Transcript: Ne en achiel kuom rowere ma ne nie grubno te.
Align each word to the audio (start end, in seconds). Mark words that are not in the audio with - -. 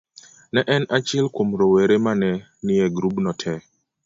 Ne 0.53 0.61
en 0.75 0.83
achiel 0.97 1.27
kuom 1.35 1.49
rowere 1.59 1.95
ma 2.05 2.13
ne 2.21 2.31
nie 2.65 2.85
grubno 2.97 3.31
te. 3.41 3.53